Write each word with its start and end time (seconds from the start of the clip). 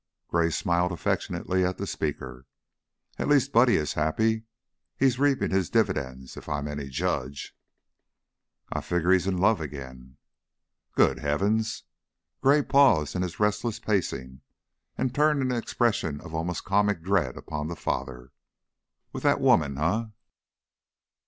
Gray 0.29 0.49
smiled 0.49 0.91
affectionately 0.91 1.63
at 1.63 1.77
the 1.77 1.85
speaker. 1.85 2.47
"At 3.19 3.27
least 3.27 3.51
Buddy 3.51 3.75
is 3.75 3.93
happy. 3.93 4.45
He's 4.97 5.19
reaping 5.19 5.51
his 5.51 5.69
dividends, 5.69 6.35
if 6.35 6.49
I'm 6.49 6.67
any 6.67 6.89
judge." 6.89 7.55
"I 8.73 8.81
figger 8.81 9.11
he's 9.11 9.27
in 9.27 9.37
love 9.37 9.61
again." 9.61 10.17
"Good 10.95 11.19
heavens!" 11.19 11.83
Gray 12.41 12.63
paused 12.63 13.15
in 13.15 13.21
his 13.21 13.39
restless 13.39 13.77
pacing 13.79 14.41
and 14.97 15.13
turned 15.13 15.43
an 15.43 15.51
expression 15.51 16.19
of 16.21 16.33
almost 16.33 16.63
comic 16.65 17.03
dread 17.03 17.37
upon 17.37 17.67
the 17.67 17.75
father. 17.75 18.31
"With 19.13 19.21
that 19.21 19.39
woman, 19.39 19.77
eh? 19.77 20.05